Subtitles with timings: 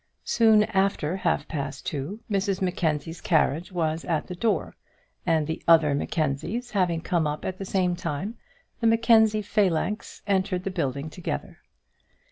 [0.25, 4.75] Soon after half past two Mrs Mackenzie's carriage was at the door,
[5.27, 8.35] and the other Mackenzies having come up at the same time,
[8.79, 11.59] the Mackenzie phalanx entered the building together.